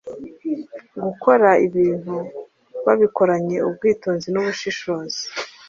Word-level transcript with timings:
gukora 1.03 1.49
ibintu 1.67 2.15
babikoranye 2.85 3.57
ubwitonzi 3.67 4.27
n’ubushishozi. 4.31 5.21